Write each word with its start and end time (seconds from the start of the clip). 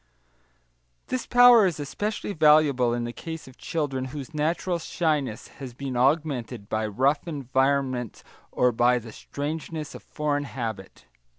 This 1.09 1.27
power 1.27 1.67
is 1.67 1.79
especially 1.79 2.33
valuable 2.33 2.91
in 2.91 3.03
the 3.03 3.13
case 3.13 3.47
of 3.47 3.59
children 3.59 4.05
whose 4.05 4.33
natural 4.33 4.79
shyness 4.79 5.49
has 5.59 5.75
been 5.75 5.95
augmented 5.95 6.69
by 6.69 6.87
rough 6.87 7.27
environment 7.27 8.23
or 8.51 8.71
by 8.71 8.97
the 8.97 9.11
strangeness 9.11 9.93
of 9.93 10.01
foreign 10.01 10.45
habit. 10.45 11.05